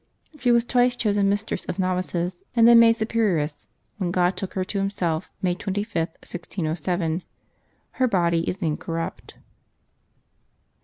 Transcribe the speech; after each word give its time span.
She 0.39 0.51
was 0.51 0.65
twice 0.65 0.95
chosen 0.95 1.29
mistress 1.29 1.63
of 1.65 1.77
novices, 1.77 2.41
and 2.55 2.67
then 2.67 2.79
made 2.79 2.95
superioress, 2.95 3.67
when 3.97 4.09
God 4.09 4.35
took 4.35 4.55
her 4.55 4.63
to 4.63 4.79
Himself, 4.79 5.29
May 5.43 5.53
25, 5.53 5.93
1607. 6.07 7.21
Her 7.91 8.07
body 8.07 8.49
is 8.49 8.55
incorrupt. 8.57 9.35